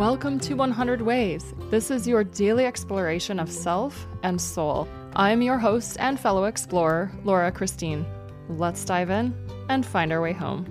[0.00, 1.52] Welcome to 100 Ways.
[1.68, 4.88] This is your daily exploration of self and soul.
[5.14, 8.06] I'm your host and fellow explorer, Laura Christine.
[8.48, 9.34] Let's dive in
[9.68, 10.64] and find our way home.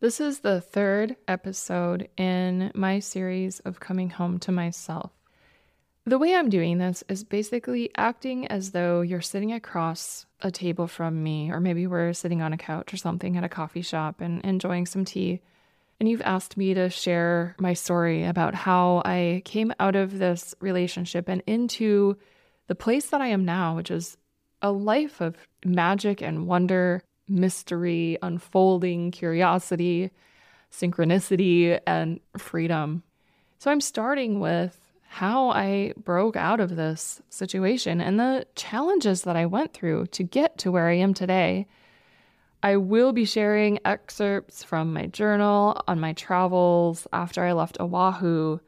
[0.00, 5.10] This is the third episode in my series of coming home to myself.
[6.06, 10.86] The way I'm doing this is basically acting as though you're sitting across a table
[10.86, 14.20] from me, or maybe we're sitting on a couch or something at a coffee shop
[14.20, 15.40] and enjoying some tea.
[16.00, 20.54] And you've asked me to share my story about how I came out of this
[20.60, 22.16] relationship and into
[22.68, 24.16] the place that I am now, which is
[24.62, 30.10] a life of magic and wonder, mystery, unfolding, curiosity,
[30.72, 33.02] synchronicity, and freedom.
[33.58, 34.78] So I'm starting with
[35.12, 40.22] how I broke out of this situation and the challenges that I went through to
[40.22, 41.66] get to where I am today.
[42.62, 48.60] I will be sharing excerpts from my journal on my travels after I left Oahu.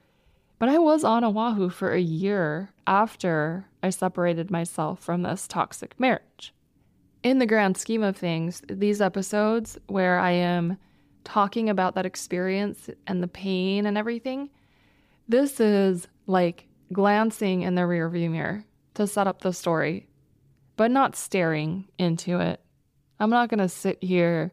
[0.59, 5.99] But I was on Oahu for a year after I separated myself from this toxic
[6.01, 6.53] marriage.
[7.23, 10.77] In the grand scheme of things, these episodes where I am
[11.23, 14.51] talking about that experience and the pain and everything,
[15.29, 20.09] this is like glancing in the rearview mirror to set up the story,
[20.77, 22.61] but not staring into it.
[23.21, 24.53] I'm not going to sit here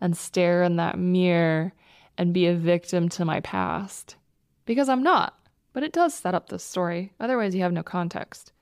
[0.00, 1.72] and stare in that mirror
[2.16, 4.16] and be a victim to my past
[4.64, 5.38] because I'm not.
[5.72, 7.12] But it does set up the story.
[7.20, 8.52] Otherwise, you have no context.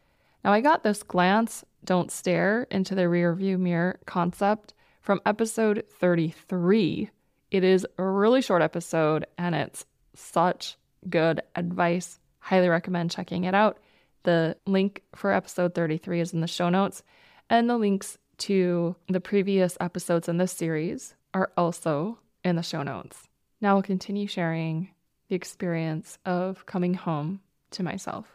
[0.45, 7.11] Now, I got this glance, don't stare into the rearview mirror concept from episode 33.
[7.53, 10.77] It is a really short episode and it's such
[11.09, 13.79] good advice Highly recommend checking it out.
[14.25, 17.03] The link for episode 33 is in the show notes,
[17.49, 22.83] and the links to the previous episodes in this series are also in the show
[22.83, 23.31] notes.
[23.63, 24.91] Now I'll continue sharing
[25.29, 27.41] the experience of coming home
[27.71, 28.27] to myself.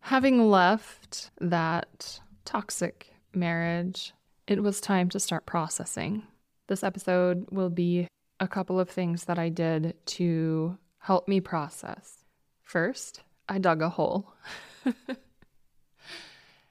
[0.00, 4.12] Having left that toxic marriage,
[4.46, 6.24] it was time to start processing.
[6.66, 8.06] This episode will be
[8.38, 12.18] a couple of things that I did to help me process.
[12.62, 14.32] First, I dug a hole.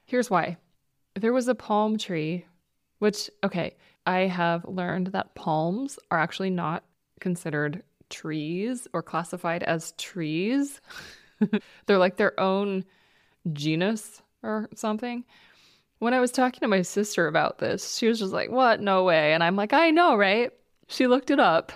[0.05, 0.57] Here's why
[1.15, 2.45] there was a palm tree,
[2.99, 3.75] which, okay,
[4.05, 6.83] I have learned that palms are actually not
[7.19, 10.81] considered trees or classified as trees.
[11.85, 12.85] They're like their own
[13.53, 15.23] genus or something.
[15.99, 18.81] When I was talking to my sister about this, she was just like, What?
[18.81, 19.33] No way.
[19.33, 20.51] And I'm like, I know, right?
[20.87, 21.71] She looked it up,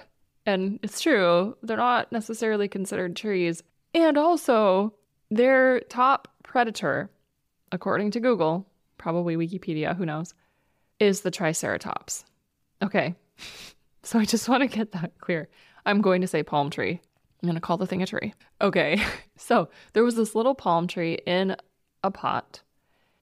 [0.45, 1.57] and it's true.
[1.63, 3.63] They're not necessarily considered trees.
[3.94, 4.94] And also,
[5.29, 7.09] their top predator,
[7.72, 8.67] according to Google,
[8.97, 10.33] probably Wikipedia, who knows,
[11.00, 12.25] is the Triceratops.
[12.81, 13.16] Okay,
[14.03, 15.49] so I just want to get that clear.
[15.85, 17.01] I'm going to say palm tree.
[17.41, 18.33] I'm going to call the thing a tree.
[18.61, 19.01] Okay,
[19.38, 21.55] so there was this little palm tree in
[22.03, 22.61] a pot.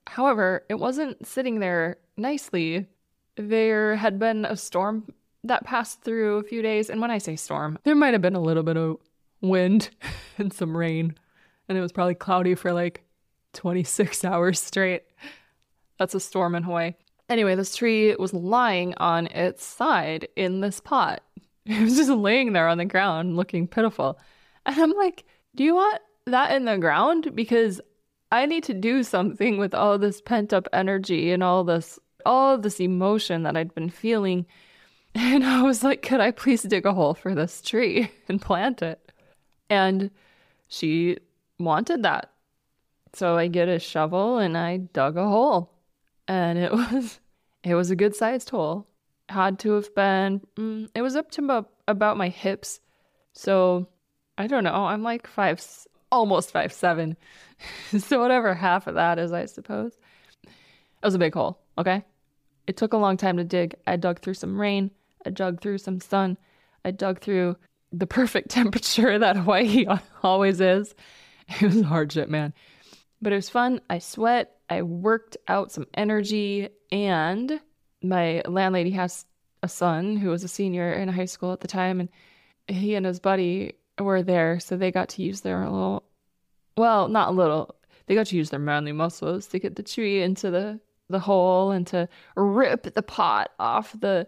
[0.07, 2.87] However, it wasn't sitting there nicely.
[3.35, 5.13] There had been a storm
[5.43, 6.89] that passed through a few days.
[6.89, 8.97] And when I say storm, there might have been a little bit of
[9.41, 9.89] wind
[10.37, 11.15] and some rain,
[11.67, 13.03] and it was probably cloudy for like
[13.53, 15.03] 26 hours straight.
[15.99, 16.93] That's a storm in Hawaii.
[17.29, 21.21] Anyway, this tree was lying on its side in this pot.
[21.69, 24.17] It was just laying there on the ground looking pitiful.
[24.65, 27.35] And I'm like, do you want that in the ground?
[27.35, 27.81] Because
[28.31, 32.57] I need to do something with all this pent up energy and all this all
[32.57, 34.45] this emotion that I'd been feeling.
[35.13, 38.81] And I was like, could I please dig a hole for this tree and plant
[38.81, 39.11] it?
[39.69, 40.11] And
[40.67, 41.17] she
[41.59, 42.31] wanted that.
[43.13, 45.73] So I get a shovel and I dug a hole.
[46.27, 47.19] And it was
[47.63, 48.87] it was a good sized hole.
[49.29, 52.79] Had to have been mm, it was up to about, about my hips.
[53.33, 53.87] So
[54.37, 54.85] I don't know.
[54.85, 55.61] I'm like five
[56.11, 57.17] almost five seven.
[57.97, 59.97] so whatever half of that is, I suppose.
[60.43, 62.03] It was a big hole, okay?
[62.67, 63.75] It took a long time to dig.
[63.85, 64.91] I dug through some rain.
[65.25, 66.37] I dug through some sun.
[66.83, 67.55] I dug through
[67.97, 69.85] the perfect temperature that Hawaii
[70.23, 70.93] always is.
[71.47, 72.53] It was a hardship, man.
[73.21, 73.81] But it was fun.
[73.89, 74.55] I sweat.
[74.69, 77.59] I worked out some energy, and
[78.03, 79.25] my landlady has
[79.63, 82.09] a son who was a senior in high school at the time, and
[82.67, 86.03] he and his buddy were there, so they got to use their little,
[86.75, 90.51] well, not little, they got to use their manly muscles to get the tree into
[90.51, 90.79] the
[91.09, 94.27] the hole and to rip the pot off the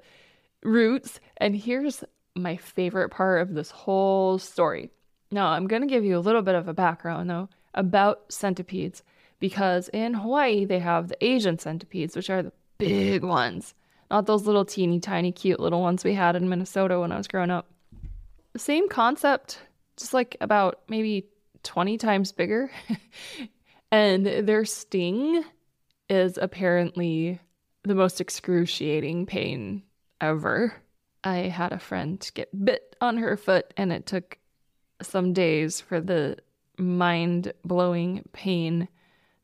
[0.63, 1.19] roots.
[1.38, 2.04] And here's
[2.40, 4.92] my favorite part of this whole story.
[5.32, 9.04] Now, I'm going to give you a little bit of a background though about centipedes
[9.40, 13.74] because in Hawaii they have the Asian centipedes, which are the big ones,
[14.10, 17.28] not those little teeny tiny cute little ones we had in Minnesota when I was
[17.28, 17.68] growing up.
[18.58, 19.60] Same concept,
[19.98, 21.28] just like about maybe
[21.64, 22.72] 20 times bigger.
[23.92, 25.44] and their sting
[26.10, 27.40] is apparently
[27.84, 29.84] the most excruciating pain
[30.20, 30.74] ever.
[31.24, 34.38] I had a friend get bit on her foot, and it took
[35.01, 36.38] some days for the
[36.77, 38.88] mind blowing pain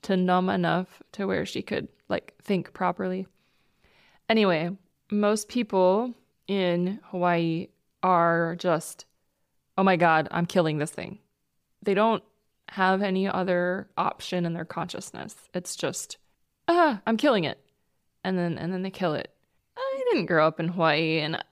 [0.03, 3.27] to numb enough to where she could like think properly.
[4.29, 4.75] Anyway,
[5.11, 6.13] most people
[6.47, 7.67] in Hawaii
[8.03, 9.05] are just,
[9.77, 11.19] oh my God, I'm killing this thing.
[11.81, 12.23] They don't
[12.69, 15.35] have any other option in their consciousness.
[15.53, 16.17] It's just,
[16.67, 17.59] ah, I'm killing it.
[18.23, 19.31] And then and then they kill it.
[19.77, 21.43] I didn't grow up in Hawaii and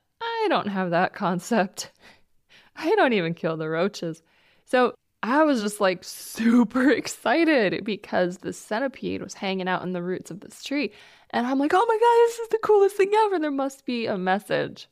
[0.44, 1.92] I don't have that concept.
[2.76, 4.22] I don't even kill the roaches.
[4.66, 10.04] So I was just like super excited because the centipede was hanging out in the
[10.04, 10.92] roots of this tree.
[11.30, 13.40] And I'm like, oh my God, this is the coolest thing ever.
[13.40, 14.90] There must be a message.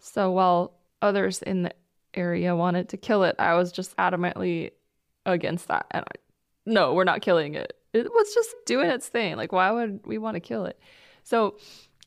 [0.00, 1.72] So while others in the
[2.14, 4.72] area wanted to kill it, I was just adamantly
[5.24, 5.86] against that.
[5.92, 6.18] And I,
[6.66, 7.74] no, we're not killing it.
[7.92, 9.36] It was just doing its thing.
[9.36, 10.78] Like, why would we want to kill it?
[11.22, 11.56] So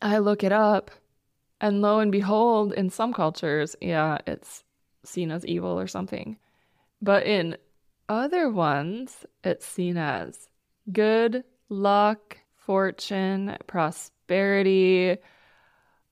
[0.01, 0.91] I look it up,
[1.61, 4.63] and lo and behold, in some cultures, yeah, it's
[5.05, 6.37] seen as evil or something.
[7.01, 7.57] But in
[8.09, 10.49] other ones, it's seen as
[10.91, 15.17] good luck, fortune, prosperity.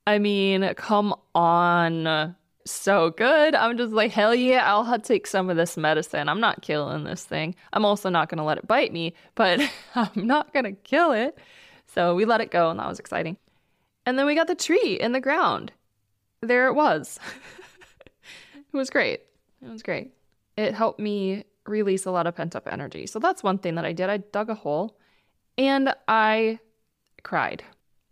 [0.07, 2.35] I mean, come on
[2.65, 3.55] so good.
[3.55, 6.29] I'm just like, hell yeah, I'll take some of this medicine.
[6.29, 7.55] I'm not killing this thing.
[7.73, 9.59] I'm also not going to let it bite me, but
[9.95, 11.37] I'm not going to kill it.
[11.87, 13.37] So we let it go, and that was exciting.
[14.05, 15.71] And then we got the tree in the ground.
[16.41, 17.19] There it was.
[18.55, 19.21] it was great.
[19.61, 20.13] It was great.
[20.57, 23.05] It helped me release a lot of pent up energy.
[23.05, 24.09] So that's one thing that I did.
[24.09, 24.97] I dug a hole
[25.57, 26.59] and I
[27.23, 27.63] cried.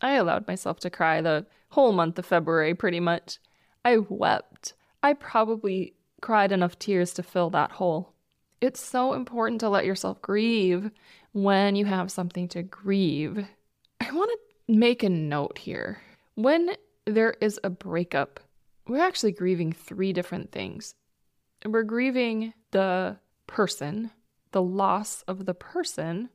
[0.02, 3.40] I allowed myself to cry the whole month of February pretty much.
[3.84, 4.74] I wept.
[5.02, 8.14] I probably cried enough tears to fill that hole.
[8.60, 10.92] It's so important to let yourself grieve
[11.32, 13.46] when you have something to grieve.
[14.02, 16.02] I want to make a note here.
[16.36, 16.76] When
[17.06, 18.40] there is a breakup,
[18.88, 20.96] we're actually grieving three different things.
[21.66, 23.18] We're grieving the
[23.48, 24.12] person,
[24.52, 26.30] the loss of the person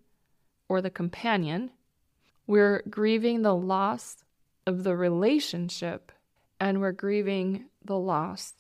[0.69, 1.71] or the companion.
[2.47, 4.17] We're grieving the loss
[4.67, 6.13] of the relationship
[6.59, 8.55] and we're grieving the loss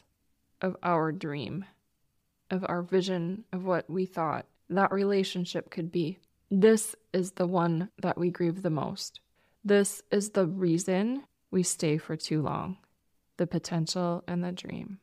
[0.60, 1.64] of our dream,
[2.50, 6.18] of our vision of what we thought that relationship could be.
[6.50, 9.20] This is the one that we grieve the most.
[9.64, 12.78] This is the reason we stay for too long
[13.38, 14.98] the potential and the dream.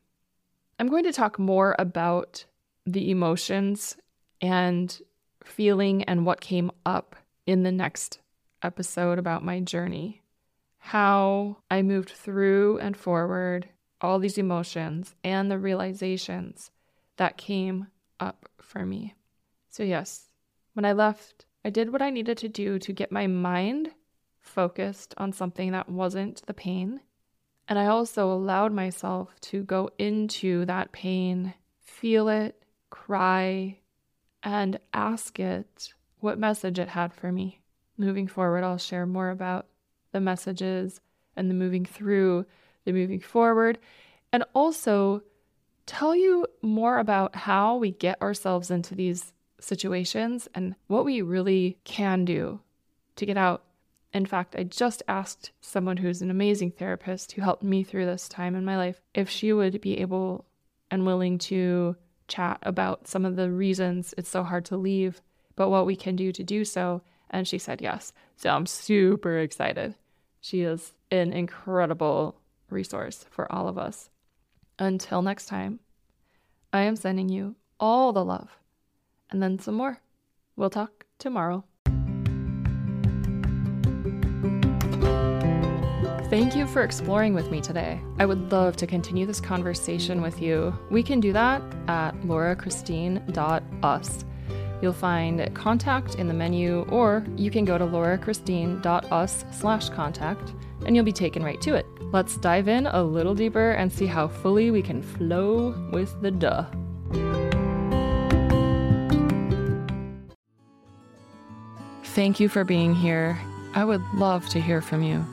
[0.77, 2.45] I'm going to talk more about
[2.85, 3.97] the emotions
[4.39, 4.97] and
[5.44, 7.15] feeling and what came up
[7.45, 8.19] in the next
[8.61, 10.21] episode about my journey
[10.79, 13.69] how I moved through and forward
[14.01, 16.71] all these emotions and the realizations
[17.18, 17.87] that came
[18.19, 19.13] up for me.
[19.69, 20.31] So, yes,
[20.73, 23.92] when I left, I did what I needed to do to get my mind
[24.49, 27.01] focused on something that wasn't the pain.
[27.68, 33.77] And I also allowed myself to go into that pain, feel it, cry,
[34.41, 37.61] and ask it what message it had for me.
[37.97, 39.68] Moving forward, I'll share more about
[40.11, 40.99] the messages
[41.35, 42.45] and the moving through,
[42.85, 43.77] the moving forward,
[44.33, 45.21] and also
[45.85, 51.77] tell you more about how we get ourselves into these situations and what we really
[51.83, 52.59] can do
[53.15, 53.63] to get out.
[54.13, 58.28] In fact, I just asked someone who's an amazing therapist who helped me through this
[58.28, 60.45] time in my life if she would be able
[60.89, 61.95] and willing to
[62.28, 65.21] chat about some of the reasons it's so hard to leave,
[65.56, 67.01] but what we can do to do so.
[67.30, 68.11] And she said yes.
[68.37, 69.95] So I'm super excited.
[70.42, 72.35] She is an incredible
[72.69, 74.09] resource for all of us.
[74.80, 75.80] Until next time,
[76.71, 78.57] I am sending you all the love
[79.30, 80.01] and then some more.
[80.56, 81.63] We'll talk tomorrow.
[86.30, 88.00] Thank you for exploring with me today.
[88.19, 90.78] I would love to continue this conversation with you.
[90.92, 94.26] We can do that at laurachristine.us.
[94.80, 100.54] You'll find contact in the menu, or you can go to laurachristine.us slash contact
[100.86, 101.88] and you'll be taken right to it.
[102.14, 106.30] Let's dive in a little deeper and see how fully we can flow with the
[106.30, 106.66] duh.
[112.04, 113.42] Thank you for being here.
[113.74, 115.26] I would love to hear from you.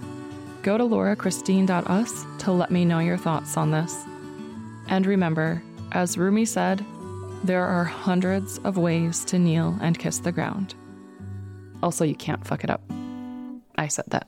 [0.66, 4.04] Go to laurachristine.us to let me know your thoughts on this.
[4.88, 6.85] And remember, as Rumi said,
[7.44, 10.75] there are hundreds of ways to kneel and kiss the ground.
[11.85, 12.82] Also, you can't fuck it up.
[13.78, 14.26] I said that.